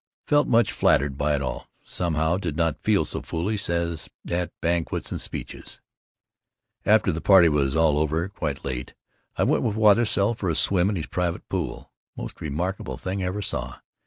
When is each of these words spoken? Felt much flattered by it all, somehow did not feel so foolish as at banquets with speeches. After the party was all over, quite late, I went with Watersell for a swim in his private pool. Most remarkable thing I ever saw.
Felt 0.25 0.47
much 0.47 0.71
flattered 0.71 1.15
by 1.15 1.35
it 1.35 1.43
all, 1.43 1.67
somehow 1.83 2.35
did 2.37 2.55
not 2.57 2.81
feel 2.81 3.05
so 3.05 3.21
foolish 3.21 3.69
as 3.69 4.09
at 4.27 4.51
banquets 4.59 5.11
with 5.11 5.21
speeches. 5.21 5.79
After 6.87 7.11
the 7.11 7.21
party 7.21 7.47
was 7.49 7.75
all 7.75 7.99
over, 7.99 8.27
quite 8.27 8.65
late, 8.65 8.95
I 9.37 9.43
went 9.43 9.61
with 9.61 9.75
Watersell 9.75 10.33
for 10.33 10.49
a 10.49 10.55
swim 10.55 10.89
in 10.89 10.95
his 10.95 11.05
private 11.05 11.47
pool. 11.49 11.91
Most 12.17 12.41
remarkable 12.41 12.97
thing 12.97 13.21
I 13.21 13.27
ever 13.27 13.43
saw. 13.43 13.77